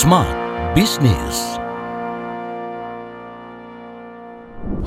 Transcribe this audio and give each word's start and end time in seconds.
Smart 0.00 0.32
Business. 0.72 1.60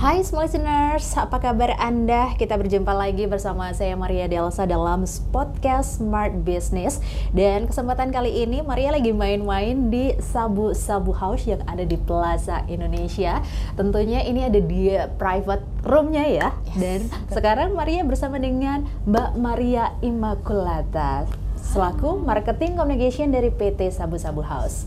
Hai 0.01 0.25
small 0.25 0.49
listeners, 0.49 1.05
apa 1.13 1.38
kabar 1.38 1.77
Anda? 1.77 2.33
Kita 2.33 2.57
berjumpa 2.57 2.89
lagi 2.97 3.29
bersama 3.29 3.70
saya 3.77 3.93
Maria 3.93 4.25
Delsa 4.25 4.65
dalam 4.65 5.05
podcast 5.29 6.02
Smart 6.02 6.41
Business. 6.41 6.97
Dan 7.29 7.70
kesempatan 7.70 8.09
kali 8.09 8.41
ini 8.41 8.65
Maria 8.65 8.89
lagi 8.89 9.13
main-main 9.13 9.93
di 9.93 10.18
Sabu 10.18 10.73
Sabu 10.73 11.14
House 11.14 11.45
yang 11.45 11.61
ada 11.70 11.86
di 11.86 11.93
Plaza 11.93 12.66
Indonesia. 12.66 13.45
Tentunya 13.77 14.25
ini 14.25 14.50
ada 14.50 14.57
di 14.57 14.98
private 15.21 15.61
roomnya 15.86 16.25
ya. 16.25 16.50
Dan 16.73 17.05
sekarang 17.30 17.77
Maria 17.77 18.02
bersama 18.02 18.41
dengan 18.41 18.89
Mbak 19.05 19.38
Maria 19.38 19.93
Immaculata 20.02 21.43
Selaku 21.64 22.20
Marketing 22.20 22.75
Communication 22.75 23.32
dari 23.32 23.48
PT 23.48 23.87
Sabu 23.95 24.19
Sabu 24.19 24.43
House 24.43 24.83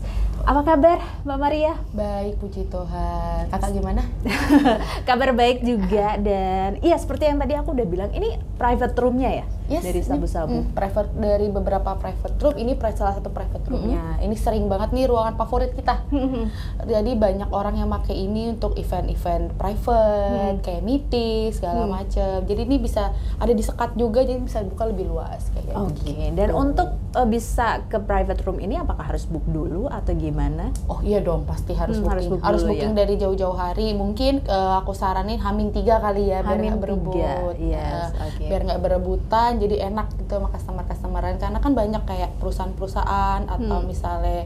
apa 0.47 0.63
kabar 0.63 0.97
Mbak 1.27 1.39
Maria? 1.43 1.75
Baik, 1.91 2.39
puji 2.39 2.71
Tuhan. 2.71 3.51
Kakak 3.51 3.75
gimana? 3.75 4.07
kabar 5.09 5.35
baik 5.35 5.59
juga 5.59 6.15
dan 6.15 6.79
iya 6.79 6.95
seperti 6.95 7.27
yang 7.27 7.35
tadi 7.35 7.59
aku 7.59 7.75
udah 7.75 7.83
bilang 7.83 8.11
ini 8.15 8.39
private 8.55 8.95
roomnya 8.95 9.43
ya 9.43 9.45
yes, 9.67 9.83
dari 9.83 10.01
sabu-sabu. 10.03 10.67
Mm, 10.67 10.73
private 10.73 11.11
dari 11.15 11.47
beberapa 11.51 11.95
private 11.99 12.35
room 12.41 12.55
ini 12.57 12.73
salah 12.95 13.13
satu 13.19 13.29
private 13.29 13.67
roomnya. 13.67 13.99
Mm 13.99 14.11
-hmm. 14.17 14.25
Ini 14.25 14.35
sering 14.39 14.65
banget 14.71 14.89
nih 14.95 15.05
ruangan 15.11 15.35
favorit 15.35 15.71
kita. 15.75 16.07
Mm 16.09 16.27
-hmm. 16.27 16.43
Jadi 16.87 17.11
banyak 17.13 17.49
orang 17.51 17.75
yang 17.77 17.89
pakai 17.91 18.15
ini 18.15 18.55
untuk 18.55 18.73
event-event 18.79 19.53
private, 19.59 20.57
mm. 20.59 20.63
kayak 20.63 20.81
meeting 20.81 21.51
segala 21.51 21.85
mm. 21.85 21.91
macam. 21.91 22.35
Jadi 22.47 22.61
ini 22.63 22.77
bisa 22.79 23.11
ada 23.37 23.53
disekat 23.53 23.93
juga, 23.99 24.23
jadi 24.23 24.39
bisa 24.39 24.63
buka 24.65 24.89
lebih 24.89 25.11
luas 25.11 25.47
kayak 25.53 25.67
Oke. 25.77 26.01
Okay. 26.01 26.31
Dan 26.33 26.55
untuk 26.55 26.95
uh, 27.13 27.27
bisa 27.27 27.83
ke 27.91 27.99
private 28.01 28.41
room 28.47 28.57
ini 28.63 28.79
apakah 28.79 29.13
harus 29.13 29.27
book 29.27 29.43
dulu 29.45 29.91
atau 29.91 30.15
gimana? 30.15 30.71
Oh 30.87 31.03
iya 31.03 31.19
dong, 31.19 31.43
pasti 31.43 31.75
harus 31.75 31.99
hmm, 31.99 32.07
booking. 32.07 32.13
Harus, 32.13 32.25
book 32.31 32.41
harus 32.41 32.61
booking 32.63 32.93
ya? 32.95 32.99
dari 33.03 33.13
jauh-jauh 33.19 33.57
hari. 33.57 33.93
Mungkin 33.93 34.47
uh, 34.47 34.79
aku 34.81 34.95
saranin 34.95 35.37
hamin 35.41 35.75
tiga 35.75 35.99
kali 35.99 36.31
ya, 36.31 36.41
biar 36.41 36.57
nggak 36.57 36.81
berebut. 36.81 37.55
Yes, 37.59 38.15
okay. 38.15 38.47
Biar 38.47 38.61
nggak 38.63 38.81
berebutan, 38.81 39.56
jadi 39.57 39.89
enak 39.91 40.13
gitu 40.21 40.39
sama 40.39 40.49
customer-customeran. 40.53 41.35
Karena 41.41 41.59
kan 41.59 41.73
banyak 41.73 42.03
kayak 42.05 42.37
perusahaan-perusahaan 42.41 43.45
atau 43.49 43.77
hmm. 43.81 43.87
misalnya 43.89 44.45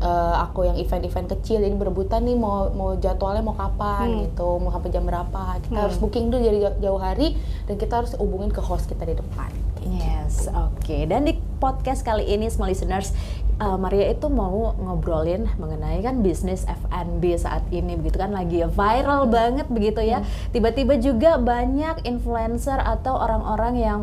uh, 0.00 0.34
aku 0.44 0.68
yang 0.68 0.76
event-event 0.76 1.28
kecil 1.38 1.62
jadi 1.62 1.76
berebutan 1.76 2.24
nih 2.24 2.36
mau 2.36 2.68
mau 2.72 2.96
jadwalnya 2.96 3.42
mau 3.44 3.56
kapan 3.56 4.12
hmm. 4.12 4.20
gitu 4.30 4.48
mau 4.60 4.70
sampai 4.72 4.90
jam 4.92 5.04
berapa 5.04 5.60
kita 5.64 5.76
hmm. 5.76 5.84
harus 5.88 5.96
booking 6.00 6.28
dulu 6.28 6.40
dari 6.42 6.58
jauh 6.80 7.00
hari 7.00 7.36
dan 7.68 7.74
kita 7.80 8.04
harus 8.04 8.12
hubungin 8.20 8.52
ke 8.52 8.60
host 8.60 8.88
kita 8.90 9.04
di 9.06 9.14
depan 9.16 9.50
yes 9.86 10.48
gitu. 10.48 10.50
oke 10.52 10.76
okay. 10.82 11.02
dan 11.08 11.24
di 11.24 11.36
podcast 11.62 12.04
kali 12.04 12.28
ini 12.28 12.50
small 12.52 12.68
listeners 12.68 13.14
uh, 13.60 13.78
Maria 13.80 14.12
itu 14.12 14.28
mau 14.28 14.76
ngobrolin 14.76 15.48
mengenai 15.56 16.04
kan 16.04 16.20
bisnis 16.20 16.68
F&B 16.68 17.22
saat 17.40 17.64
ini 17.72 17.96
begitu 17.96 18.20
kan 18.20 18.32
lagi 18.32 18.64
viral 18.64 19.28
banget 19.28 19.66
begitu 19.72 20.04
ya. 20.04 20.20
Hmm. 20.20 20.28
Tiba-tiba 20.52 20.96
hmm. 20.96 21.02
juga 21.02 21.30
banyak 21.40 22.04
influencer 22.04 22.76
atau 22.76 23.16
orang-orang 23.16 23.74
yang 23.80 24.00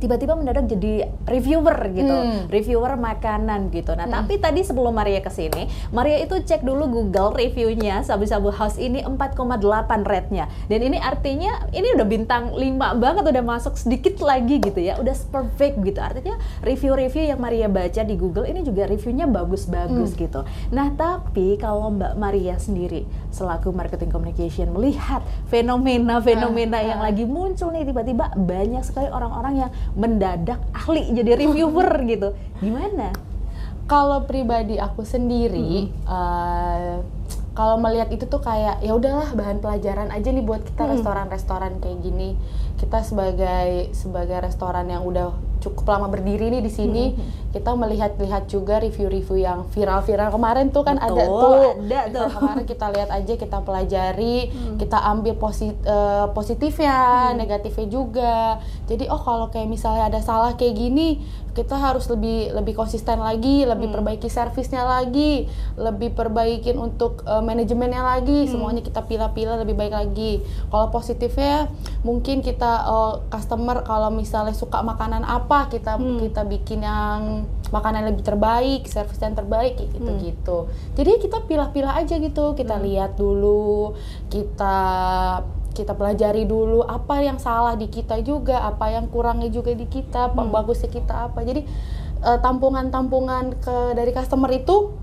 tiba-tiba 0.00 0.32
mendadak 0.34 0.66
jadi 0.66 1.12
reviewer 1.28 1.76
gitu, 1.92 2.16
hmm. 2.16 2.48
reviewer 2.48 2.96
makanan 2.96 3.68
gitu. 3.68 3.92
Nah, 3.92 4.08
hmm. 4.08 4.16
tapi 4.16 4.40
tadi 4.40 4.64
sebelum 4.64 4.96
Maria 4.96 5.20
ke 5.20 5.28
sini, 5.28 5.68
Maria 5.92 6.18
itu 6.24 6.40
cek 6.40 6.64
dulu 6.64 6.88
Google 6.88 7.36
reviewnya 7.36 8.00
Sabu-Sabu 8.00 8.48
House 8.50 8.80
ini 8.80 9.04
4,8 9.04 9.36
rate-nya. 10.02 10.48
Dan 10.66 10.80
ini 10.88 10.96
artinya 10.96 11.68
ini 11.76 11.92
udah 11.94 12.06
bintang 12.08 12.56
5 12.56 12.96
banget, 12.96 13.24
udah 13.28 13.44
masuk 13.44 13.76
sedikit 13.76 14.18
lagi 14.24 14.56
gitu 14.56 14.80
ya, 14.80 14.96
udah 14.96 15.12
perfect 15.28 15.76
gitu. 15.84 16.00
Artinya 16.00 16.40
review-review 16.64 17.36
yang 17.36 17.38
Maria 17.38 17.68
baca 17.68 18.00
di 18.00 18.16
Google 18.16 18.48
ini 18.48 18.64
juga 18.64 18.88
reviewnya 18.88 19.28
bagus-bagus 19.28 20.16
hmm. 20.16 20.18
gitu. 20.18 20.40
Nah, 20.72 20.90
tapi 20.96 21.60
kalau 21.60 21.92
Mbak 21.92 22.16
Maria 22.16 22.56
sendiri 22.56 23.04
selaku 23.30 23.70
marketing 23.70 24.10
communication 24.10 24.72
melihat 24.72 25.22
fenomena-fenomena 25.52 26.78
uh, 26.80 26.84
yang 26.88 27.00
lagi 27.04 27.24
muncul 27.28 27.70
nih 27.70 27.86
tiba-tiba 27.86 28.34
banyak 28.34 28.82
sekali 28.82 29.06
orang-orang 29.12 29.66
yang 29.66 29.70
mendadak 29.96 30.60
ahli 30.74 31.10
jadi 31.14 31.36
reviewer 31.46 31.90
gitu 32.12 32.34
gimana 32.62 33.14
kalau 33.90 34.22
pribadi 34.24 34.78
aku 34.78 35.02
sendiri 35.02 35.90
-hmm. 35.90 36.06
uh, 36.06 37.02
kalau 37.60 37.76
melihat 37.76 38.08
itu 38.14 38.24
tuh 38.30 38.40
kayak 38.40 38.80
ya 38.80 38.94
udahlah 38.94 39.34
bahan 39.34 39.58
pelajaran 39.58 40.08
aja 40.14 40.30
nih 40.30 40.40
buat 40.40 40.62
kita 40.64 40.86
restoran-restoran 40.96 41.76
hmm. 41.76 41.80
kayak 41.82 41.98
gini 42.00 42.28
kita 42.78 43.02
sebagai 43.04 43.90
sebagai 43.92 44.38
restoran 44.40 44.86
yang 44.88 45.02
udah 45.04 45.34
cukup 45.60 45.84
lama 45.86 46.08
berdiri 46.08 46.48
nih 46.48 46.62
di 46.64 46.72
sini 46.72 47.04
hmm. 47.12 47.52
kita 47.52 47.76
melihat-lihat 47.76 48.48
juga 48.48 48.80
review-review 48.80 49.38
yang 49.44 49.68
viral-viral 49.70 50.32
kemarin 50.32 50.72
tuh 50.72 50.82
kan 50.82 50.96
Betul, 50.96 51.14
ada 51.14 51.24
tuh 51.28 51.54
ada 51.78 52.00
tuh 52.08 52.28
kemarin 52.40 52.64
kita 52.64 52.86
lihat 52.90 53.10
aja 53.12 53.32
kita 53.36 53.58
pelajari 53.60 54.36
hmm. 54.48 54.76
kita 54.80 54.98
ambil 54.98 55.34
posit 55.36 55.76
uh, 55.84 56.32
positifnya 56.32 57.30
hmm. 57.30 57.36
negatifnya 57.36 57.86
juga 57.86 58.36
jadi 58.88 59.06
oh 59.12 59.20
kalau 59.20 59.52
kayak 59.52 59.68
misalnya 59.68 60.08
ada 60.08 60.20
salah 60.24 60.56
kayak 60.56 60.74
gini 60.74 61.20
kita 61.50 61.74
harus 61.74 62.06
lebih 62.06 62.54
lebih 62.54 62.78
konsisten 62.78 63.18
lagi, 63.18 63.66
lebih 63.66 63.90
hmm. 63.90 63.94
perbaiki 63.98 64.28
servisnya 64.30 64.86
lagi, 64.86 65.50
lebih 65.74 66.14
perbaikin 66.14 66.78
untuk 66.78 67.26
uh, 67.26 67.42
manajemennya 67.42 68.02
lagi, 68.02 68.46
hmm. 68.46 68.50
semuanya 68.54 68.82
kita 68.86 69.02
pilih-pilih 69.02 69.66
lebih 69.66 69.74
baik 69.74 69.94
lagi. 69.94 70.32
Kalau 70.70 70.86
positifnya 70.94 71.66
mungkin 72.06 72.40
kita 72.40 72.86
uh, 72.86 73.26
customer 73.28 73.82
kalau 73.82 74.14
misalnya 74.14 74.54
suka 74.54 74.78
makanan 74.80 75.26
apa 75.26 75.49
apa 75.50 75.66
kita 75.66 75.98
hmm. 75.98 76.30
kita 76.30 76.46
bikin 76.46 76.86
yang 76.86 77.42
makanan 77.74 78.06
lebih 78.06 78.22
terbaik, 78.22 78.86
servis 78.86 79.18
yang 79.18 79.34
terbaik 79.34 79.82
gitu 79.82 79.98
hmm. 80.06 80.22
gitu. 80.22 80.70
Jadi 80.94 81.26
kita 81.26 81.42
pilah-pilah 81.42 81.98
aja 81.98 82.22
gitu, 82.22 82.54
kita 82.54 82.78
hmm. 82.78 82.84
lihat 82.86 83.18
dulu, 83.18 83.98
kita 84.30 84.78
kita 85.74 85.98
pelajari 85.98 86.46
dulu 86.46 86.86
apa 86.86 87.18
yang 87.26 87.42
salah 87.42 87.74
di 87.74 87.90
kita 87.90 88.22
juga, 88.22 88.62
apa 88.62 88.94
yang 88.94 89.10
kurangnya 89.10 89.50
juga 89.50 89.74
di 89.74 89.90
kita, 89.90 90.30
apa 90.30 90.38
hmm. 90.38 90.54
bagusnya 90.54 90.86
kita 90.86 91.34
apa. 91.34 91.42
Jadi 91.42 91.66
uh, 92.22 92.38
tampungan-tampungan 92.38 93.58
ke 93.58 93.98
dari 93.98 94.14
customer 94.14 94.54
itu 94.54 94.94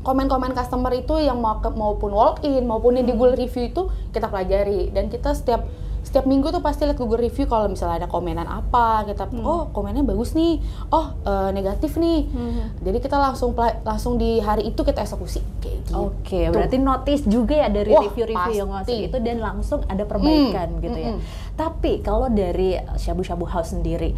komen-komen 0.00 0.56
customer 0.56 0.96
itu 0.96 1.20
yang 1.20 1.44
mau 1.44 1.60
maupun 1.60 2.16
walk 2.16 2.40
in 2.48 2.64
maupun 2.64 2.96
yang 2.96 3.04
di 3.04 3.12
hmm. 3.12 3.20
Google 3.20 3.36
review 3.36 3.68
itu 3.68 3.92
kita 4.16 4.32
pelajari 4.32 4.88
dan 4.96 5.12
kita 5.12 5.36
setiap 5.36 5.68
setiap 6.00 6.24
minggu 6.24 6.48
tuh 6.48 6.64
pasti 6.64 6.88
lihat 6.88 6.96
Google 6.96 7.20
review 7.20 7.44
kalau 7.44 7.68
misalnya 7.68 8.04
ada 8.04 8.08
komenan 8.08 8.48
apa 8.48 9.04
kita 9.04 9.28
hmm. 9.28 9.44
oh 9.44 9.68
komennya 9.70 10.00
bagus 10.00 10.32
nih 10.32 10.58
oh 10.90 11.12
uh, 11.28 11.52
negatif 11.52 12.00
nih 12.00 12.24
hmm. 12.26 12.80
jadi 12.80 12.98
kita 13.04 13.16
langsung 13.20 13.52
langsung 13.84 14.16
di 14.16 14.40
hari 14.40 14.72
itu 14.72 14.80
kita 14.80 15.04
eksekusi 15.04 15.44
kayak 15.60 15.84
gitu 15.84 15.92
oke 15.92 16.24
okay, 16.24 16.48
berarti 16.48 16.76
notice 16.80 17.22
juga 17.28 17.66
ya 17.66 17.68
dari 17.68 17.92
review-review 17.92 18.56
yang 18.64 18.70
ngasih 18.72 19.12
itu 19.12 19.16
dan 19.20 19.38
langsung 19.44 19.84
ada 19.86 20.04
perbaikan 20.08 20.76
hmm. 20.76 20.82
gitu 20.82 20.98
ya 20.98 21.12
hmm. 21.14 21.20
tapi 21.54 22.00
kalau 22.00 22.32
dari 22.32 22.80
Shabu 22.96 23.20
Shabu 23.20 23.44
House 23.44 23.76
sendiri 23.76 24.16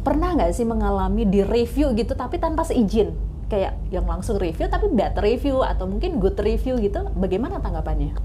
pernah 0.00 0.32
nggak 0.32 0.56
sih 0.56 0.64
mengalami 0.64 1.28
di 1.28 1.44
review 1.44 1.92
gitu 1.92 2.16
tapi 2.16 2.40
tanpa 2.40 2.64
seizin 2.64 3.12
kayak 3.52 3.76
yang 3.92 4.06
langsung 4.06 4.40
review 4.40 4.70
tapi 4.70 4.88
bad 4.94 5.18
review 5.20 5.60
atau 5.60 5.84
mungkin 5.84 6.22
good 6.22 6.38
review 6.38 6.78
gitu 6.80 7.02
bagaimana 7.18 7.58
tanggapannya 7.58 8.16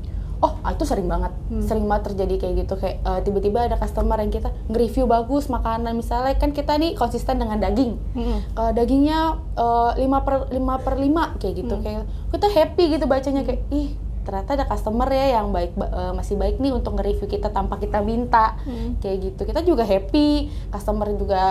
oh 0.44 0.54
ah, 0.64 0.72
itu 0.76 0.84
sering 0.84 1.08
banget 1.08 1.32
hmm. 1.48 1.64
sering 1.64 1.86
banget 1.88 2.12
terjadi 2.12 2.36
kayak 2.42 2.54
gitu 2.66 2.74
kayak 2.76 2.98
uh, 3.08 3.20
tiba-tiba 3.24 3.72
ada 3.72 3.78
customer 3.80 4.20
yang 4.20 4.32
kita 4.34 4.52
nge-review 4.68 5.06
bagus 5.08 5.48
makanan 5.48 5.96
misalnya 5.96 6.36
kan 6.36 6.52
kita 6.52 6.76
nih 6.76 6.98
konsisten 6.98 7.40
dengan 7.40 7.62
daging 7.62 7.96
hmm. 8.16 8.40
uh, 8.60 8.72
dagingnya 8.76 9.40
uh, 9.56 9.96
eh, 9.96 10.08
5 10.08 10.26
per 10.26 10.36
5 10.52 10.86
per 10.86 10.94
5 11.00 11.40
kayak 11.40 11.54
gitu 11.56 11.76
hmm. 11.80 11.84
kayak 11.84 12.04
kita 12.36 12.48
happy 12.52 12.84
gitu 13.00 13.06
bacanya 13.08 13.42
kayak 13.48 13.62
ih 13.72 13.96
ternyata 14.26 14.58
ada 14.58 14.66
customer 14.66 15.06
ya 15.14 15.38
yang 15.38 15.54
baik 15.54 15.78
uh, 15.78 16.12
masih 16.18 16.34
baik 16.36 16.58
nih 16.58 16.74
untuk 16.74 16.98
nge-review 16.98 17.30
kita 17.30 17.54
tanpa 17.54 17.78
kita 17.78 18.02
minta 18.02 18.58
hmm. 18.66 18.98
kayak 19.00 19.18
gitu 19.32 19.42
kita 19.46 19.62
juga 19.62 19.86
happy 19.86 20.50
customer 20.74 21.14
juga 21.14 21.44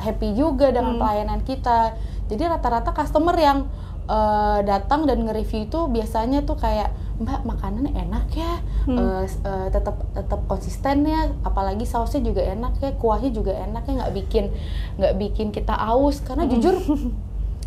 happy 0.00 0.32
juga 0.32 0.72
dengan 0.72 0.96
hmm. 0.96 1.00
pelayanan 1.04 1.40
kita 1.44 1.92
jadi 2.24 2.56
rata-rata 2.56 2.96
customer 2.96 3.36
yang 3.36 3.68
uh, 4.08 4.64
datang 4.64 5.04
dan 5.04 5.20
nge-review 5.28 5.68
itu 5.68 5.80
biasanya 5.92 6.48
tuh 6.48 6.56
kayak 6.56 7.03
mbak 7.14 7.46
makanannya 7.46 7.94
enak 7.94 8.26
ya 8.34 8.52
hmm. 8.90 8.98
uh, 8.98 9.22
uh, 9.22 9.68
tetap 9.70 10.02
tetap 10.14 10.40
konsisten 10.50 11.06
ya 11.06 11.30
apalagi 11.46 11.86
sausnya 11.86 12.26
juga 12.26 12.42
enak 12.42 12.82
ya 12.82 12.90
kuahnya 12.98 13.30
juga 13.30 13.54
enak 13.54 13.86
ya 13.86 13.92
nggak 14.02 14.14
bikin 14.18 14.44
nggak 14.98 15.14
bikin 15.22 15.46
kita 15.54 15.74
aus 15.78 16.18
karena 16.26 16.46
hmm. 16.46 16.52
jujur 16.58 16.74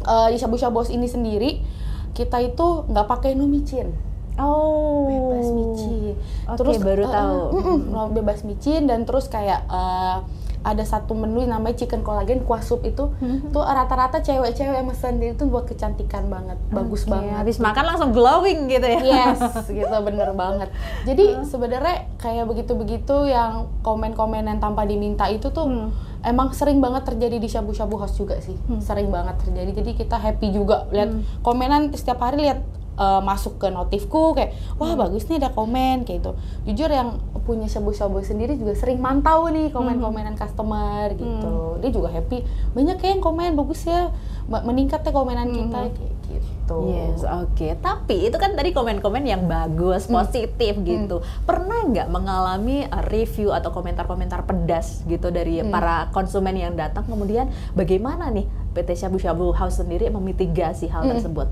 uh, 0.04 0.28
di 0.32 0.38
shabu-shabu 0.38 0.84
ini 0.92 1.08
sendiri 1.08 1.64
kita 2.12 2.44
itu 2.44 2.88
nggak 2.92 3.08
pakai 3.08 3.40
no 3.40 3.48
micin 3.48 3.96
Oh, 4.38 5.10
bebas 5.10 5.50
micin. 5.50 6.14
Okay, 6.46 6.58
terus 6.62 6.78
baru 6.78 7.10
uh, 7.10 7.12
tahu. 7.12 7.38
Uh, 7.42 7.58
uh, 7.58 7.80
uh, 8.06 8.08
bebas 8.14 8.46
micin 8.46 8.86
dan 8.86 9.02
terus 9.02 9.26
kayak 9.34 9.66
uh, 9.66 10.22
ada 10.68 10.84
satu 10.84 11.16
menu 11.16 11.40
yang 11.40 11.56
namanya 11.56 11.80
chicken 11.80 12.04
collagen 12.04 12.44
kuah 12.44 12.60
sup 12.60 12.84
itu 12.84 13.08
Mhm. 13.18 13.50
tuh 13.50 13.64
rata-rata 13.64 14.20
cewek-cewek 14.20 14.76
yang 14.76 14.84
mesen 14.84 15.16
itu 15.18 15.44
buat 15.44 15.64
kecantikan 15.64 16.28
banget 16.28 16.60
bagus 16.70 17.08
banget 17.08 17.32
Habis 17.34 17.58
makan 17.58 17.84
langsung 17.86 18.12
glowing 18.12 18.68
gitu 18.68 18.84
ya. 18.84 19.00
Yes, 19.00 19.40
gitu 19.66 19.88
bener 20.08 20.34
banget. 20.34 20.68
Jadi 21.04 21.40
sebenarnya 21.42 22.12
kayak 22.18 22.46
begitu-begitu 22.46 23.26
yang 23.26 23.72
komen-komen 23.82 24.44
yang 24.46 24.60
tanpa 24.60 24.84
diminta 24.84 25.26
itu 25.28 25.48
tuh 25.50 25.64
Hmm. 25.64 25.90
emang 26.20 26.52
sering 26.52 26.78
banget 26.78 27.06
terjadi 27.06 27.38
di 27.38 27.48
shabu-shabu 27.48 27.96
house 27.96 28.14
juga 28.14 28.36
sih. 28.38 28.60
Sering 28.80 29.08
banget 29.08 29.40
terjadi. 29.40 29.72
Jadi 29.74 29.92
kita 29.96 30.18
happy 30.18 30.52
juga 30.52 30.84
lihat 30.90 31.10
Hmm. 31.10 31.24
komenan 31.42 31.88
setiap 31.92 32.20
hari 32.20 32.44
lihat 32.44 32.60
uh, 32.98 33.22
masuk 33.22 33.58
ke 33.58 33.70
notifku 33.70 34.34
kayak 34.34 34.52
wah 34.76 34.90
Hmm. 34.90 35.00
bagus 35.00 35.26
nih 35.26 35.38
ada 35.38 35.50
komen 35.50 36.04
kayak 36.04 36.20
gitu. 36.20 36.32
Jujur 36.66 36.90
yang 36.90 37.18
punya 37.46 37.66
shabu-shabu 37.66 38.20
sendiri 38.20 38.60
juga 38.60 38.76
sering 38.76 39.00
mantau 39.00 39.48
nih 39.48 39.72
komen-komenan 39.72 40.36
Hmm. 40.36 40.42
customer 40.42 41.14
gitu. 41.14 41.54
Dia 41.80 41.90
juga 41.90 42.12
happy. 42.12 42.44
Banyak 42.74 42.98
kayak 42.98 43.12
yang 43.16 43.24
komen 43.24 43.56
bagus 43.56 43.86
ya. 43.86 44.12
Meningkat 44.48 45.02
ya 45.02 45.12
komenan 45.12 45.48
kita 45.50 45.80
kayak 45.88 46.16
gitu. 46.28 46.76
Hmm. 46.76 46.92
Yes, 46.92 47.24
oke. 47.24 47.68
Tapi 47.80 48.28
itu 48.28 48.36
kan 48.36 48.52
tadi 48.52 48.72
komen-komen 48.72 49.24
yang 49.24 49.48
bagus, 49.48 50.08
positif 50.10 50.76
gitu. 50.84 51.20
Pernah 51.44 51.88
nggak 51.88 52.08
mengalami 52.08 52.84
review 53.08 53.52
atau 53.52 53.72
komentar-komentar 53.72 54.44
pedas 54.44 55.04
gitu 55.06 55.30
dari 55.30 55.64
para 55.64 56.12
konsumen 56.12 56.52
yang 56.54 56.76
datang? 56.76 57.08
Kemudian 57.08 57.48
bagaimana 57.72 58.28
nih 58.28 58.44
PT 58.74 58.98
Shabu 58.98 59.16
Shabu 59.18 59.52
House 59.52 59.80
sendiri 59.80 60.08
memitigasi 60.10 60.88
hal 60.88 61.08
tersebut? 61.08 61.48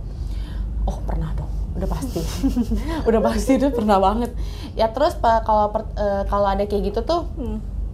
Oh 0.86 0.98
pernah 1.02 1.34
dong, 1.34 1.50
udah 1.74 1.90
pasti, 1.90 2.22
udah 3.10 3.20
pasti 3.20 3.52
itu 3.56 3.68
pernah 3.70 3.98
banget. 3.98 4.32
Ya 4.74 4.90
terus 4.90 5.18
kalau 5.18 5.70
per- 5.70 5.90
eh, 5.96 6.24
kalau 6.26 6.46
ada 6.46 6.62
kayak 6.62 6.90
gitu 6.90 7.02
tuh 7.02 7.26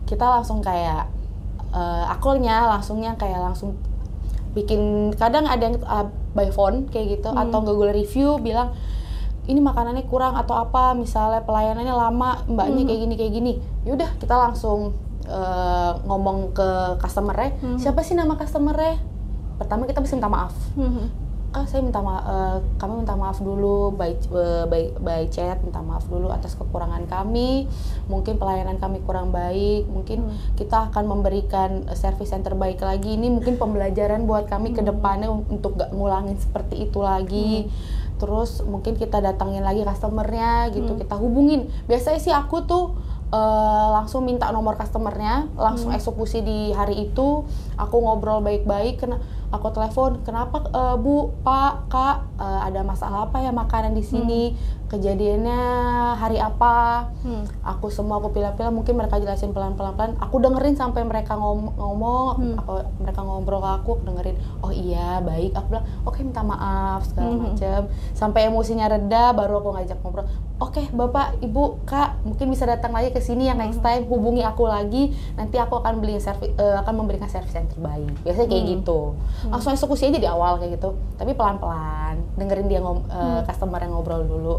kita 0.05 0.27
langsung 0.27 0.59
kayak 0.59 1.07
eh, 1.71 2.03
akulnya 2.07 2.67
langsungnya 2.67 3.15
kayak 3.15 3.39
langsung 3.39 3.79
bikin 4.51 5.15
kadang 5.15 5.47
ada 5.47 5.63
yang 5.63 5.79
uh, 5.81 6.03
by 6.35 6.51
phone 6.51 6.83
kayak 6.85 7.15
gitu 7.15 7.31
atau 7.31 7.63
Google 7.63 7.95
review 7.95 8.35
bilang 8.37 8.75
ini 9.47 9.57
makanannya 9.57 10.03
kurang 10.05 10.35
atau 10.35 10.59
apa 10.59 10.91
misalnya 10.91 11.39
pelayanannya 11.41 11.95
lama 11.95 12.43
mbaknya 12.45 12.83
kayak 12.85 12.99
gini 13.01 13.13
kayak 13.15 13.33
gini. 13.33 13.53
Yaudah 13.83 14.11
kita 14.19 14.35
langsung 14.35 14.91
eh, 15.23 15.91
ngomong 16.03 16.51
ke 16.51 16.69
customernya 16.99 17.49
siapa 17.79 18.03
sih 18.03 18.13
nama 18.13 18.35
customernya? 18.35 18.99
Pertama 19.55 19.87
kita 19.87 20.03
mesti 20.03 20.13
minta 20.13 20.27
maaf 20.27 20.51
kak 21.51 21.67
saya 21.67 21.83
minta 21.83 21.99
maaf 21.99 22.63
kami 22.79 23.03
minta 23.03 23.11
maaf 23.19 23.43
dulu 23.43 23.91
by, 23.91 24.15
eh, 24.15 24.65
by 24.71 24.83
by 25.03 25.23
chat 25.27 25.59
minta 25.59 25.83
maaf 25.83 26.07
dulu 26.07 26.31
atas 26.31 26.55
kekurangan 26.55 27.03
kami. 27.11 27.67
Mungkin 28.07 28.39
pelayanan 28.39 28.79
kami 28.79 29.03
kurang 29.03 29.35
baik. 29.35 29.83
Mungkin 29.91 30.31
kita 30.55 30.89
akan 30.89 31.11
memberikan 31.11 31.91
eh, 31.91 31.97
service 31.99 32.31
yang 32.31 32.47
terbaik 32.47 32.79
lagi. 32.79 33.19
Ini 33.19 33.27
mungkin 33.27 33.59
pembelajaran 33.59 34.23
buat 34.23 34.47
kami 34.47 34.71
ke 34.71 34.79
depannya 34.79 35.27
un- 35.27 35.43
untuk 35.51 35.75
gak 35.75 35.91
ngulangin 35.91 36.39
seperti 36.39 36.87
itu 36.87 37.03
lagi. 37.03 37.67
Terus 38.15 38.63
mungkin 38.63 38.95
kita 38.95 39.19
datangin 39.19 39.67
lagi 39.67 39.83
customernya 39.83 40.71
gitu. 40.71 40.95
Kita 40.95 41.19
hubungin. 41.19 41.67
Biasanya 41.83 42.19
sih 42.23 42.31
aku 42.31 42.63
tuh 42.63 42.95
eh, 43.31 43.87
langsung 43.91 44.23
minta 44.23 44.47
nomor 44.55 44.79
customernya 44.79 45.51
langsung 45.59 45.91
eksekusi 45.91 46.43
di 46.47 46.71
hari 46.71 47.11
itu 47.11 47.43
aku 47.81 47.97
ngobrol 47.97 48.39
baik-baik 48.39 48.99
kena 48.99 49.17
aku 49.49 49.67
telepon 49.69 50.21
kenapa 50.21 50.61
eh, 50.63 50.95
bu 50.95 51.15
pak 51.41 51.89
kak 51.89 52.17
eh, 52.37 52.59
ada 52.63 52.81
masalah 52.81 53.25
apa 53.25 53.41
ya 53.41 53.49
makanan 53.51 53.91
di 53.91 54.01
sini? 54.01 54.43
Kejadiannya 54.91 55.59
hari 56.13 56.35
apa? 56.37 57.07
Aku 57.65 57.87
semua 57.87 58.19
aku 58.19 58.29
pilih-pilih 58.29 58.69
mungkin 58.69 58.93
mereka 58.93 59.17
jelasin 59.17 59.49
pelan-pelan 59.49 59.95
pelan 59.95 60.11
aku 60.17 60.35
dengerin 60.37 60.75
sampai 60.75 61.01
mereka 61.01 61.33
ngom- 61.33 61.71
ngomong 61.73 62.23
aku- 62.53 62.75
aku- 62.75 62.85
mereka 62.99 63.19
ngobrol 63.21 63.57
ke 63.57 63.69
aku 63.71 63.79
aku 63.81 64.03
dengerin 64.03 64.35
oh 64.59 64.69
iya 64.69 65.17
baik. 65.19 65.51
Aku 65.53 65.65
bilang 65.69 65.87
oke 66.03 66.19
minta 66.19 66.43
maaf 66.43 67.01
segala 67.03 67.31
macam 67.33 67.81
sampai 68.11 68.45
emosinya 68.45 68.85
reda 68.85 69.31
baru 69.31 69.57
aku 69.57 69.69
ngajak 69.73 69.97
ngobrol 69.97 70.27
oke 70.59 70.83
bapak 70.91 71.39
ibu 71.39 71.81
kak 71.81 72.21
mungkin 72.21 72.45
bisa 72.47 72.67
datang 72.67 72.91
lagi 72.91 73.09
ke 73.09 73.17
sini 73.17 73.47
yang 73.47 73.57
next 73.57 73.79
time 73.79 74.03
hubungi 74.05 74.43
aku 74.43 74.67
lagi. 74.67 75.09
Nanti 75.33 75.55
aku 75.55 75.79
akan 75.79 75.97
beli 75.97 76.19
servis 76.19 76.51
akan 76.53 76.93
memberikan 76.97 77.25
servis 77.25 77.55
yang 77.55 77.70
terbaik 77.71 78.15
biasanya 78.23 78.47
kayak 78.51 78.65
gitu. 78.77 78.99
Langsung 79.47 79.71
eksekusi 79.73 80.11
aja 80.11 80.19
di 80.19 80.29
awal 80.29 80.59
kayak 80.59 80.79
gitu. 80.79 80.95
Tapi 81.15 81.31
pelan-pelan 81.35 82.19
dengerin 82.35 82.67
dia 82.67 82.79
ngom 82.83 83.07
eh, 83.07 83.41
customer 83.47 83.79
yang 83.79 83.95
ngobrol 83.95 84.23
dulu. 84.27 84.57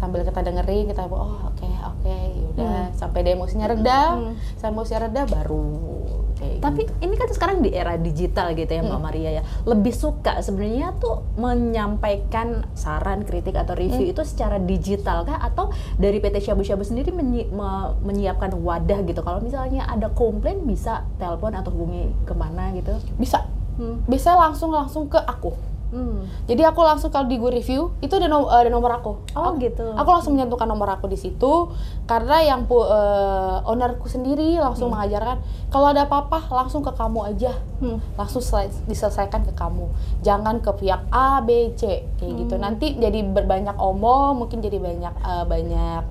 Sambil 0.00 0.24
kita 0.24 0.40
dengerin 0.40 0.88
kita 0.88 1.08
oh 1.08 1.40
oke 1.48 1.68
oke 1.68 2.16
yaudah. 2.36 2.92
Sampai 2.96 3.24
dia 3.24 3.36
emosinya 3.36 3.68
reda 3.68 4.16
sampai 4.56 4.72
emosinya 4.72 5.00
reda 5.08 5.22
baru 5.28 5.99
kayak 6.40 6.58
Tapi 6.58 6.80
gitu. 6.82 6.92
ini 7.00 7.14
kan 7.14 7.28
sekarang 7.28 7.60
di 7.60 7.70
era 7.70 7.94
digital 7.94 8.50
gitu 8.52 8.66
ya 8.66 8.80
Mbak 8.82 8.98
Maria 8.98 9.30
ya. 9.30 9.42
Lebih 9.62 9.92
suka 9.92 10.40
sebenarnya 10.40 10.96
tuh 10.96 11.20
menyampaikan 11.36 12.48
saran, 12.72 13.22
kritik 13.22 13.54
atau 13.54 13.72
review 13.72 14.08
itu 14.08 14.22
secara 14.22 14.56
digital 14.56 15.22
kah 15.22 15.38
atau 15.38 15.68
dari 15.94 16.18
PT 16.18 16.40
Shabu 16.42 16.60
Shabu 16.60 16.82
sendiri 16.82 17.10
menyi- 17.10 17.46
me- 17.46 17.68
menyiapkan 18.00 18.50
wadah 18.54 19.00
gitu. 19.02 19.20
Kalau 19.20 19.38
misalnya 19.38 19.84
ada 19.84 20.08
komplain 20.08 20.64
bisa 20.64 21.04
telepon 21.16 21.52
atau 21.52 21.70
hubungi 21.70 22.08
ke 22.24 22.32
mana 22.32 22.72
gitu. 22.72 22.90
bisa 23.14 23.44
Hmm. 23.72 24.04
bisa 24.04 24.32
langsung 24.34 24.68
langsung 24.70 25.06
ke 25.06 25.16
aku 25.16 25.56
Hmm. 25.90 26.22
jadi 26.46 26.70
aku 26.70 26.80
langsung 26.80 27.10
kalau 27.10 27.26
di 27.26 27.34
gue 27.34 27.50
review 27.50 27.90
itu 27.98 28.14
ada, 28.14 28.26
nom- 28.26 28.46
ada 28.46 28.66
nomor 28.66 28.94
aku 28.94 29.18
Oh, 29.34 29.50
Aku- 29.50 29.58
gitu. 29.58 29.82
aku 29.90 30.06
langsung 30.06 30.32
menyentuhkan 30.32 30.64
nomor 30.64 30.86
aku 30.88 31.04
di 31.04 31.14
situ 31.14 31.66
karena 32.04 32.40
yang 32.40 32.64
pu, 32.64 32.78
eh, 32.80 33.58
ownerku 33.64 34.06
sendiri 34.06 34.54
langsung 34.56 34.90
mengajarkan 34.90 35.42
kalau 35.66 35.86
ada 35.86 36.06
apa-apa 36.06 36.46
langsung 36.48 36.80
ke 36.80 36.90
kamu 36.90 37.26
aja 37.28 37.58
Hmm. 37.78 37.98
langsung 38.14 38.38
diselesaikan 38.84 39.42
ke 39.42 39.52
kamu 39.52 39.90
jangan 40.20 40.58
ke 40.58 40.70
pihak 40.74 41.02
A 41.08 41.40
B 41.40 41.74
C 41.74 42.06
kayak 42.14 42.34
gitu 42.38 42.54
Hmm. 42.54 42.62
nanti 42.64 42.94
jadi 42.94 43.20
berbanyak 43.22 43.74
omong 43.74 44.38
mungkin 44.38 44.58
jadi 44.58 44.78
banyak 44.78 45.14
eh, 45.16 45.44
banyak 45.44 46.02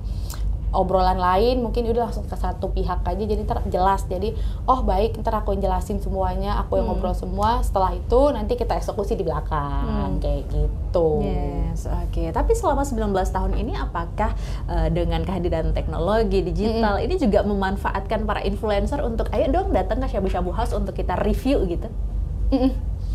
obrolan 0.72 1.16
lain 1.16 1.60
mungkin 1.60 1.86
udah 1.86 2.06
langsung 2.06 2.24
ke 2.24 2.34
satu 2.34 2.70
pihak 2.70 3.02
aja 3.02 3.20
jadi 3.20 3.42
ntar 3.42 3.66
jelas 3.66 4.06
jadi 4.06 4.34
oh 4.64 4.82
baik 4.82 5.18
ntar 5.18 5.34
aku 5.36 5.52
yang 5.52 5.64
jelasin 5.64 5.98
semuanya 5.98 6.58
aku 6.58 6.76
yang 6.76 6.86
Hmm. 6.86 6.94
ngobrol 6.94 7.14
semua 7.14 7.60
setelah 7.60 7.92
itu 7.92 8.20
nanti 8.30 8.54
kita 8.54 8.74
eksekusi 8.76 9.14
di 9.14 9.22
belakang 9.22 10.18
kayak 10.18 10.46
gitu 10.48 11.22
Yes, 11.22 11.86
oke. 11.86 12.24
Tapi 12.30 12.52
selama 12.52 12.82
19 12.82 12.98
tahun 13.30 13.54
ini 13.56 13.74
apakah 13.74 14.34
eh, 14.66 14.90
dengan 14.90 15.22
kehadiran 15.22 15.72
teknologi 15.72 16.42
digital 16.42 16.98
ini 16.98 17.16
juga 17.16 17.42
memanfaatkan 17.42 18.24
para 18.24 18.42
influencer 18.42 19.00
untuk 19.00 19.30
ayo 19.30 19.48
dong 19.48 19.70
datang 19.70 20.00
ke 20.00 20.08
Shabu 20.08 20.28
Shabu 20.28 20.50
House 20.50 20.72
untuk 20.72 20.94
kita 20.94 21.14
review 21.16 21.62
gitu? 21.66 21.86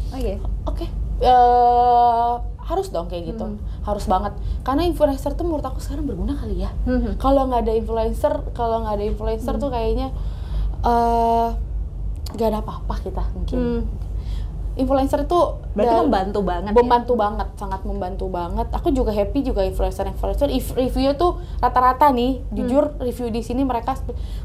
Oh 0.09 0.17
iya. 0.17 0.39
Oke, 0.65 0.87
eh, 1.19 2.33
harus 2.65 2.89
dong 2.89 3.07
kayak 3.07 3.31
gitu, 3.31 3.45
Hmm. 3.45 3.61
harus 3.83 4.05
banget. 4.05 4.33
Karena 4.61 4.83
influencer 4.83 5.33
tuh 5.33 5.45
menurut 5.45 5.63
aku 5.63 5.79
sekarang 5.79 6.05
berguna 6.05 6.33
kali 6.33 6.61
ya. 6.61 6.73
Mhm. 6.85 7.17
Kalau 7.17 7.45
nggak 7.45 7.63
ada 7.63 7.73
influencer, 7.73 8.33
kalau 8.53 8.83
nggak 8.83 8.95
ada 8.97 9.05
influencer 9.05 9.55
tuh 9.57 9.69
kayaknya 9.69 10.09
nggak 12.35 12.49
ada 12.51 12.59
apa-apa 12.61 12.95
kita 13.01 13.23
mungkin. 13.33 13.59
Hmm. 13.59 13.83
Influencer 14.75 15.23
tuh 15.25 15.63
Berarti 15.71 16.03
membantu 16.03 16.41
banget 16.43 16.73
ya? 16.73 16.77
membantu 16.77 17.13
banget, 17.15 17.49
sangat 17.55 17.81
membantu 17.87 18.27
banget. 18.27 18.67
Aku 18.75 18.91
juga 18.91 19.15
happy 19.15 19.47
juga 19.47 19.63
influencer-influencer. 19.63 20.51
If 20.51 20.75
review 20.75 21.15
tuh 21.15 21.39
rata-rata 21.63 22.11
nih, 22.11 22.43
Hmm. 22.43 22.55
jujur 22.59 22.85
review 22.99 23.31
di 23.31 23.39
sini 23.39 23.63
mereka 23.63 23.95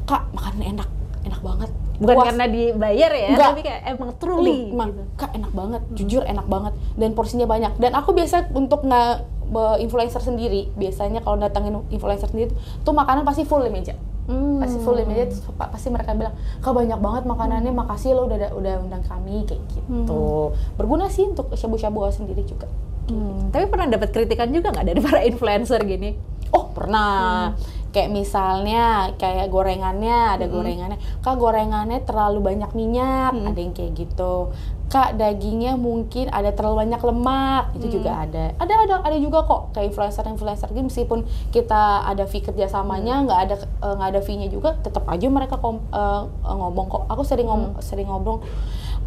kak 0.06 0.30
makanan 0.30 0.78
enak, 0.78 0.88
enak 1.26 1.40
banget. 1.42 1.70
Bukan 2.00 2.16
Puas." 2.16 2.26
karena 2.32 2.44
dibayar 2.48 3.10
ya, 3.12 3.28
Enggak. 3.36 3.48
tapi 3.52 3.60
kayak 3.60 3.82
emang 3.92 4.10
truly. 4.16 4.72
Emang, 4.72 4.88
gitu. 4.90 5.02
kak 5.20 5.30
enak 5.36 5.52
banget, 5.52 5.82
jujur 5.94 6.22
enak 6.24 6.46
banget 6.48 6.72
dan 6.96 7.10
porsinya 7.12 7.46
banyak. 7.46 7.72
Dan 7.76 7.92
aku 7.92 8.16
biasa 8.16 8.48
untuk 8.56 8.82
nggak 8.88 9.38
influencer 9.82 10.22
sendiri, 10.22 10.72
biasanya 10.78 11.20
kalau 11.20 11.36
datangin 11.36 11.82
influencer 11.92 12.30
sendiri 12.30 12.54
tuh 12.86 12.94
makanan 12.94 13.26
pasti 13.28 13.44
full 13.44 13.60
di 13.60 13.70
meja. 13.70 13.94
Hmm. 14.30 14.62
Pasti 14.62 14.78
full 14.78 14.94
di 14.94 15.04
meja, 15.04 15.26
pasti 15.58 15.90
mereka 15.90 16.14
bilang, 16.14 16.34
"Kak 16.62 16.70
banyak 16.70 16.98
banget 17.02 17.22
makanannya, 17.26 17.72
makasih 17.74 18.14
lo 18.14 18.30
udah 18.30 18.54
udah 18.54 18.74
undang 18.78 19.02
kami." 19.02 19.42
kayak 19.44 19.60
gitu. 19.74 20.54
Berguna 20.78 21.10
sih 21.10 21.26
untuk 21.26 21.50
shabu-shabu 21.52 22.06
sendiri 22.14 22.46
juga. 22.46 22.70
Hmm, 23.10 23.50
Tapi 23.50 23.66
pernah 23.66 23.90
dapat 23.90 24.14
kritikan 24.14 24.54
juga 24.54 24.70
nggak 24.70 24.86
dari 24.86 25.00
para 25.02 25.20
influencer 25.26 25.82
gini? 25.82 26.14
Oh 26.54 26.70
pernah. 26.70 27.54
Kayak 27.90 28.10
misalnya 28.14 28.84
kayak 29.18 29.50
gorengannya 29.50 30.38
ada 30.38 30.46
gorengannya, 30.46 30.98
kak 31.20 31.36
gorengannya 31.36 31.98
terlalu 32.06 32.38
banyak 32.38 32.70
minyak, 32.72 33.34
ada 33.50 33.58
yang 33.58 33.74
kayak 33.74 33.98
gitu. 33.98 34.54
Kak 34.86 35.14
dagingnya 35.14 35.78
mungkin 35.78 36.26
ada 36.30 36.50
terlalu 36.50 36.82
banyak 36.82 36.98
lemak, 36.98 37.64
itu 37.78 37.86
juga 37.98 38.26
ada. 38.26 38.54
Ada 38.58 38.74
ada 38.74 38.94
ada 39.06 39.16
juga 39.18 39.42
kok 39.42 39.70
kayak 39.70 39.94
influencer 39.94 40.26
influencer 40.26 40.66
gitu 40.70 40.82
meskipun 40.82 41.22
kita 41.50 42.06
ada 42.06 42.26
fee 42.26 42.42
kerjasamanya 42.42 43.22
nggak 43.26 43.38
ada 43.38 43.54
eh, 43.62 43.94
nggak 43.94 44.08
ada 44.14 44.20
fee-nya 44.22 44.50
juga, 44.50 44.74
tetap 44.82 45.06
aja 45.06 45.26
mereka 45.30 45.58
kom- 45.58 45.86
eh, 45.90 46.22
ngomong 46.42 46.86
kok. 46.90 47.02
Aku 47.06 47.22
sering 47.22 47.46
ngomong 47.46 47.78
sering 47.78 48.06
ngobrol 48.06 48.42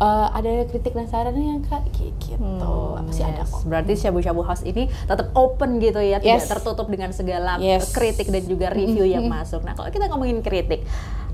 eh, 0.03 0.27
ada 0.33 0.51
kritik 0.67 0.91
dan 0.91 1.07
sarannya 1.07 1.63
kak 1.63 1.87
kayak 1.95 2.13
gitu. 2.19 2.71
Pasti 3.07 3.23
ada 3.23 3.41
Yes, 3.41 3.49
kok. 3.49 3.61
Berarti 3.63 3.93
Shabu 3.95 4.19
Shabu 4.19 4.43
House 4.43 4.63
ini 4.63 4.91
tetap 5.07 5.31
open 5.33 5.79
gitu 5.79 6.03
ya, 6.03 6.19
tidak 6.19 6.43
Yes. 6.43 6.51
tertutup 6.51 6.91
dengan 6.91 7.15
segala 7.15 7.55
Yes. 7.57 7.95
kritik 7.95 8.27
dan 8.27 8.43
juga 8.43 8.67
review 8.69 9.05
yang 9.05 9.31
masuk. 9.35 9.63
Nah, 9.63 9.73
kalau 9.73 9.87
kita 9.87 10.11
ngomongin 10.11 10.43
kritik, 10.43 10.83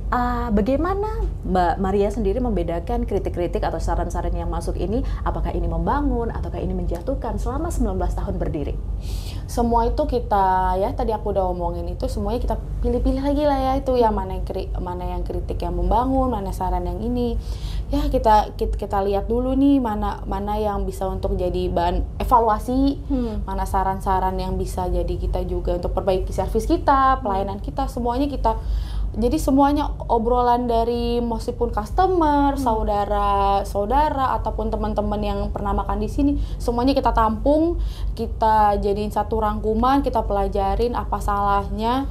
uh, 0.09 0.49
bagaimana 0.51 1.25
Mbak 1.45 1.73
Maria 1.79 2.09
sendiri 2.09 2.37
membedakan 2.37 3.05
kritik-kritik 3.05 3.61
atau 3.61 3.77
saran-saran 3.77 4.33
yang 4.33 4.49
masuk 4.49 4.75
ini 4.75 5.01
apakah 5.23 5.49
ini 5.49 5.65
membangun 5.65 6.29
ataukah 6.29 6.59
ini 6.59 6.73
menjatuhkan 6.73 7.37
selama 7.37 7.69
19 7.69 7.95
tahun 8.13 8.35
berdiri? 8.37 8.75
Semua 9.49 9.89
itu 9.89 10.05
kita 10.05 10.77
ya 10.77 10.93
tadi 10.93 11.09
aku 11.09 11.33
udah 11.33 11.49
omongin 11.49 11.89
itu 11.89 12.05
semuanya 12.05 12.37
kita 12.37 12.55
pilih-pilih 12.85 13.25
lagi 13.25 13.43
lah 13.49 13.57
ya 13.57 13.73
itu 13.81 13.97
yang 13.97 14.13
mana 14.13 14.37
yang 14.37 14.45
kri, 14.45 14.69
mana 14.77 15.09
yang 15.09 15.25
kritik 15.25 15.57
yang 15.65 15.73
membangun, 15.73 16.29
mana 16.29 16.53
saran 16.53 16.85
yang 16.85 17.01
ini. 17.01 17.33
Ya 17.89 18.05
kita 18.05 18.53
kita, 18.53 18.77
kita 18.77 19.01
lihat 19.01 19.25
dulu 19.25 19.57
nih 19.57 19.81
mana 19.81 20.21
mana 20.29 20.61
yang 20.61 20.85
bisa 20.85 21.09
untuk 21.09 21.33
jadi 21.33 21.65
bahan 21.73 22.21
evaluasi, 22.21 23.01
hmm. 23.09 23.49
mana 23.49 23.65
saran-saran 23.65 24.37
yang 24.37 24.53
bisa 24.53 24.85
jadi 24.85 25.17
kita 25.17 25.41
juga 25.49 25.81
untuk 25.81 25.97
perbaiki 25.97 26.29
servis 26.29 26.69
kita, 26.69 27.17
pelayanan 27.25 27.57
kita 27.57 27.89
semuanya 27.89 28.29
kita 28.29 28.53
jadi 29.17 29.41
semuanya 29.41 29.89
obrolan 30.05 30.69
dari 30.69 31.17
meskipun 31.17 31.73
customer, 31.73 32.53
hmm. 32.53 32.61
saudara, 32.61 33.65
saudara 33.65 34.37
ataupun 34.37 34.69
teman-teman 34.69 35.17
yang 35.17 35.39
pernah 35.49 35.73
makan 35.73 35.97
di 35.97 36.09
sini, 36.09 36.31
semuanya 36.61 36.93
kita 36.93 37.09
tampung, 37.09 37.81
kita 38.13 38.77
jadiin 38.77 39.09
satu 39.09 39.41
rangkuman, 39.41 40.05
kita 40.05 40.21
pelajarin 40.21 40.93
apa 40.93 41.17
salahnya. 41.17 42.05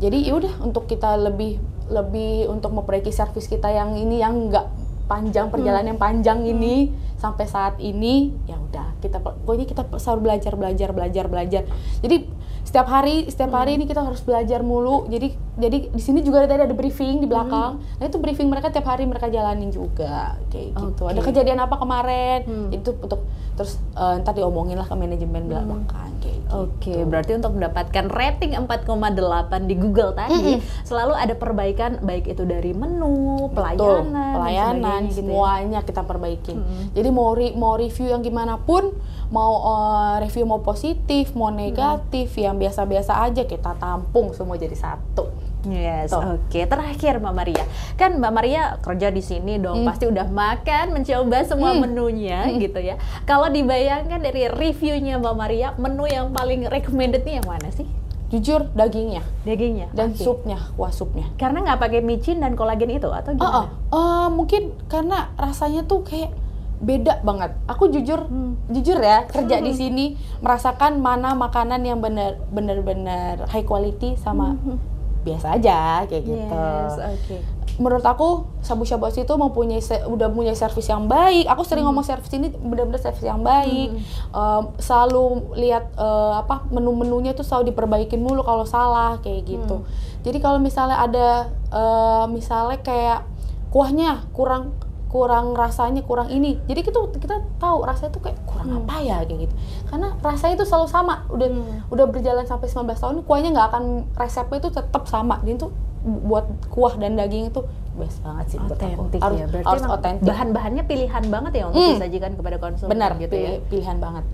Jadi 0.00 0.24
ya 0.24 0.40
udah 0.40 0.64
untuk 0.64 0.88
kita 0.88 1.20
lebih 1.20 1.60
lebih 1.92 2.48
untuk 2.48 2.72
memperbaiki 2.72 3.12
servis 3.12 3.44
kita 3.44 3.68
yang 3.68 3.96
ini 3.96 4.20
yang 4.20 4.48
enggak 4.48 4.68
panjang 5.08 5.48
perjalanan 5.48 5.84
hmm. 5.84 5.92
yang 5.96 6.00
panjang 6.00 6.38
ini 6.44 6.88
hmm. 6.88 7.16
sampai 7.16 7.44
saat 7.48 7.80
ini 7.80 8.32
ya 8.44 8.60
udah 8.60 8.96
kita 9.00 9.20
pokoknya 9.20 9.64
kita 9.64 9.82
selalu 9.96 10.32
belajar 10.32 10.52
belajar 10.56 10.88
belajar 10.96 11.24
belajar. 11.28 11.62
Jadi 12.00 12.28
setiap 12.64 12.88
hari 12.88 13.28
setiap 13.28 13.52
hari 13.52 13.76
hmm. 13.76 13.78
ini 13.80 13.84
kita 13.88 14.00
harus 14.04 14.20
belajar 14.24 14.60
mulu 14.60 15.08
jadi 15.08 15.47
jadi 15.58 15.90
di 15.90 16.02
sini 16.02 16.22
juga 16.22 16.46
tadi 16.46 16.64
ada 16.64 16.72
briefing 16.72 17.18
di 17.18 17.26
belakang 17.26 17.82
hmm. 17.82 17.98
nah 17.98 18.04
itu 18.06 18.18
briefing 18.22 18.48
mereka 18.48 18.70
tiap 18.70 18.86
hari 18.86 19.04
mereka 19.04 19.26
jalanin 19.26 19.74
juga 19.74 20.38
kayak 20.48 20.78
okay. 20.78 20.86
gitu 20.94 21.02
ada 21.10 21.20
kejadian 21.20 21.58
apa 21.58 21.76
kemarin 21.76 22.40
hmm. 22.46 22.70
itu 22.70 22.94
untuk 22.94 23.26
terus 23.58 23.74
uh, 23.98 24.22
ntar 24.22 24.38
diomongin 24.38 24.78
lah 24.78 24.86
ke 24.86 24.94
manajemen 24.94 25.50
hmm. 25.50 25.50
belakang 25.50 26.10
kayak 26.22 26.38
gitu. 26.38 26.54
oke 26.54 26.78
okay, 26.78 26.98
berarti 27.02 27.32
untuk 27.34 27.52
mendapatkan 27.58 28.04
rating 28.06 28.54
4,8 28.54 29.66
di 29.66 29.74
Google 29.74 30.12
tadi 30.14 30.62
hmm. 30.62 30.86
selalu 30.86 31.12
ada 31.18 31.34
perbaikan 31.34 31.90
baik 32.06 32.30
itu 32.30 32.46
dari 32.46 32.70
menu 32.70 33.50
pelayanan 33.50 34.14
Betul, 34.14 34.34
pelayanan 34.38 35.00
gitu 35.10 35.10
ya. 35.10 35.16
semuanya 35.18 35.80
ya? 35.82 35.86
kita 35.90 36.02
perbaikin 36.06 36.62
hmm. 36.62 36.94
jadi 36.94 37.08
mau 37.10 37.34
re 37.34 37.50
mau 37.58 37.74
review 37.74 38.14
yang 38.14 38.22
gimana 38.22 38.62
pun 38.62 38.94
mau 39.28 39.52
uh, 39.60 40.14
review 40.22 40.46
mau 40.46 40.62
positif 40.62 41.34
mau 41.34 41.50
negatif 41.50 42.32
hmm. 42.38 42.42
yang 42.46 42.56
biasa-biasa 42.62 43.26
aja 43.26 43.42
kita 43.44 43.74
tampung 43.76 44.32
semua 44.32 44.54
jadi 44.54 44.78
satu. 44.78 45.47
Yes, 45.68 46.16
oke. 46.16 46.48
Okay. 46.48 46.64
Terakhir 46.64 47.20
Mbak 47.20 47.34
Maria, 47.36 47.64
kan 48.00 48.16
Mbak 48.16 48.32
Maria 48.32 48.62
kerja 48.80 49.12
di 49.12 49.20
sini 49.20 49.60
dong, 49.60 49.84
hmm. 49.84 49.88
pasti 49.88 50.08
udah 50.08 50.26
makan, 50.32 50.96
mencoba 50.96 51.44
semua 51.44 51.76
hmm. 51.76 51.80
menunya 51.84 52.40
hmm. 52.48 52.56
gitu 52.64 52.80
ya. 52.80 52.96
Kalau 53.28 53.52
dibayangkan 53.52 54.20
dari 54.24 54.48
reviewnya 54.48 55.20
Mbak 55.20 55.36
Maria, 55.36 55.68
menu 55.76 56.08
yang 56.08 56.32
paling 56.32 56.64
recommendednya 56.66 57.44
yang 57.44 57.48
mana 57.48 57.68
sih? 57.68 57.84
Jujur 58.28 58.68
dagingnya, 58.76 59.24
dagingnya 59.48 59.88
dan 59.96 60.12
okay. 60.12 60.24
supnya, 60.24 60.60
kuah 60.76 60.92
supnya. 60.92 61.32
Karena 61.40 61.64
nggak 61.64 61.80
pakai 61.80 62.00
micin 62.04 62.44
dan 62.44 62.56
kolagen 62.56 62.92
itu 62.92 63.08
atau 63.08 63.32
gimana? 63.32 63.48
Uh, 63.48 63.56
uh, 63.56 63.66
uh, 63.96 64.26
mungkin 64.28 64.76
karena 64.84 65.32
rasanya 65.40 65.88
tuh 65.88 66.04
kayak 66.04 66.36
beda 66.78 67.24
banget. 67.24 67.56
Aku 67.66 67.88
jujur, 67.88 68.28
hmm. 68.28 68.68
jujur 68.70 69.00
ya 69.00 69.24
kerja 69.26 69.58
hmm. 69.58 69.66
di 69.66 69.72
sini 69.72 70.04
merasakan 70.44 71.00
mana 71.00 71.32
makanan 71.34 71.80
yang 71.82 72.04
bener 72.04 72.36
bener 72.52 72.84
bener 72.84 73.48
high 73.48 73.64
quality 73.64 74.14
sama 74.20 74.54
hmm. 74.54 74.97
Biasa 75.26 75.58
aja 75.58 76.04
kayak 76.06 76.24
gitu. 76.24 76.54
okay. 76.98 77.40
Menurut 77.78 78.02
aku 78.02 78.50
Sabu 78.58 78.82
Shabu 78.82 79.06
itu 79.06 79.34
mempunyai 79.38 79.78
udah 80.10 80.28
punya 80.34 80.50
servis 80.58 80.90
yang 80.90 81.06
baik. 81.06 81.46
Aku 81.46 81.62
sering 81.62 81.86
hmm. 81.86 81.94
ngomong 81.94 82.06
servis 82.06 82.30
ini 82.34 82.50
benar-benar 82.50 82.98
servis 82.98 83.22
yang 83.22 83.46
baik. 83.46 83.94
Hmm. 83.94 84.02
Um, 84.34 84.62
selalu 84.82 85.54
lihat 85.54 85.94
uh, 85.94 86.42
apa 86.42 86.66
menu-menunya 86.74 87.38
tuh 87.38 87.46
selalu 87.46 87.70
diperbaikin 87.70 88.18
mulu 88.18 88.42
kalau 88.42 88.66
salah 88.66 89.22
kayak 89.22 89.46
gitu. 89.46 89.86
Hmm. 89.86 89.88
Jadi 90.26 90.38
kalau 90.42 90.58
misalnya 90.58 90.98
ada 90.98 91.28
uh, 91.70 92.26
misalnya 92.26 92.82
kayak 92.82 93.22
kuahnya 93.70 94.26
kurang 94.34 94.74
kurang 95.08 95.56
rasanya 95.56 96.04
kurang 96.04 96.28
ini 96.28 96.60
jadi 96.68 96.84
kita 96.84 97.00
kita 97.16 97.40
tahu 97.56 97.84
rasanya 97.84 98.12
tuh 98.12 98.22
kayak 98.28 98.38
kurang 98.44 98.68
hmm. 98.68 98.78
apa 98.84 98.94
ya 99.00 99.16
kayak 99.24 99.48
gitu 99.48 99.54
karena 99.88 100.08
rasanya 100.20 100.54
itu 100.60 100.66
selalu 100.68 100.88
sama 100.92 101.24
udah 101.32 101.48
hmm. 101.48 101.92
udah 101.92 102.06
berjalan 102.12 102.44
sampai 102.44 102.68
19 102.68 102.92
tahun 102.92 103.16
kuahnya 103.24 103.50
nggak 103.56 103.68
akan 103.72 103.84
resepnya 104.20 104.58
itu 104.60 104.70
tetap 104.70 105.02
sama 105.08 105.40
jadi 105.40 105.68
tuh 105.68 105.72
buat 106.04 106.46
kuah 106.70 106.94
dan 107.00 107.18
daging 107.18 107.50
itu 107.50 107.64
best 107.98 108.22
banget 108.22 108.54
sih 108.54 108.58
buat 108.62 108.78
aku. 108.78 109.02
Harus, 109.18 109.38
ya, 109.42 109.46
berarti 109.50 109.66
harus 109.66 109.84
otentik. 109.90 110.26
Bahan-bahannya 110.30 110.84
pilihan 110.86 111.24
banget 111.26 111.52
ya 111.58 111.64
untuk 111.66 111.82
hmm. 111.82 111.94
disajikan 111.98 112.32
kepada 112.38 112.56
konsumen 112.62 112.90
Benar, 112.94 113.10
gitu 113.18 113.34
ya. 113.34 113.50
pilihan 113.66 113.96
banget. 113.98 114.24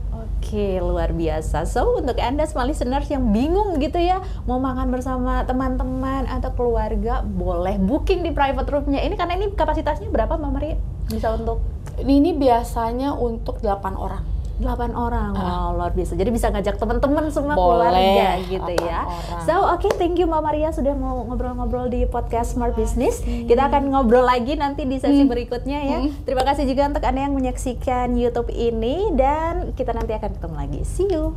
Oke, 0.45 0.77
luar 0.77 1.17
biasa. 1.17 1.65
So, 1.65 2.05
untuk 2.05 2.21
Anda 2.21 2.45
small 2.45 2.69
listeners 2.69 3.09
yang 3.09 3.33
bingung 3.33 3.81
gitu 3.81 3.97
ya, 3.97 4.21
mau 4.45 4.61
makan 4.61 4.93
bersama 4.93 5.41
teman-teman 5.49 6.29
atau 6.29 6.53
keluarga, 6.53 7.25
boleh 7.25 7.81
booking 7.81 8.21
di 8.21 8.29
private 8.29 8.69
roomnya. 8.69 9.01
Ini 9.01 9.17
karena 9.17 9.41
ini 9.41 9.57
kapasitasnya 9.57 10.13
berapa 10.13 10.37
Mbak 10.37 10.53
Maria? 10.53 10.77
Bisa 11.09 11.33
untuk? 11.33 11.65
Ini 11.97 12.37
biasanya 12.37 13.17
untuk 13.17 13.65
8 13.65 13.97
orang. 13.97 14.34
8 14.63 14.95
orang, 14.95 15.35
wow 15.35 15.75
luar 15.75 15.91
biasa. 15.91 16.15
Jadi 16.15 16.31
bisa 16.31 16.47
ngajak 16.49 16.79
teman-teman 16.79 17.27
semua 17.35 17.59
Boleh, 17.59 17.91
keluarga 17.91 18.29
gitu 18.47 18.73
ya. 18.87 19.01
Orang. 19.03 19.43
So 19.43 19.55
oke, 19.75 19.83
okay, 19.83 19.93
thank 19.99 20.17
you 20.17 20.31
Mbak 20.31 20.43
Maria 20.47 20.71
sudah 20.71 20.95
mau 20.95 21.27
ngobrol-ngobrol 21.27 21.91
di 21.91 22.07
podcast 22.07 22.55
Smart 22.55 22.79
Business. 22.79 23.19
Kita 23.23 23.67
akan 23.67 23.91
ngobrol 23.91 24.23
lagi 24.23 24.55
nanti 24.55 24.87
di 24.87 25.03
sesi 25.03 25.27
hmm. 25.27 25.31
berikutnya 25.31 25.79
ya. 25.83 25.99
Hmm. 26.07 26.15
Terima 26.23 26.47
kasih 26.47 26.71
juga 26.71 26.87
untuk 26.95 27.03
anda 27.03 27.21
yang 27.27 27.35
menyaksikan 27.35 28.15
YouTube 28.15 28.55
ini 28.55 29.11
dan 29.19 29.75
kita 29.75 29.91
nanti 29.91 30.15
akan 30.15 30.31
ketemu 30.39 30.55
lagi. 30.55 30.81
See 30.87 31.11
you. 31.11 31.35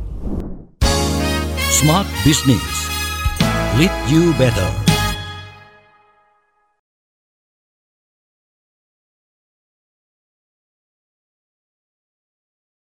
Smart 1.68 2.08
Business, 2.24 2.88
lead 3.76 3.92
you 4.08 4.32
better. 4.38 4.87